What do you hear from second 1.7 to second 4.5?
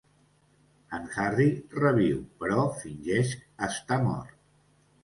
reviu, però fingeix estar mort.